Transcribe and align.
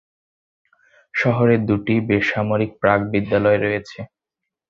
শহরে 1.13 1.55
দুটি 1.67 1.95
বেসরকারি 2.07 2.67
প্রাক-বিদ্যালয় 2.79 3.59
রয়েছে। 3.59 3.99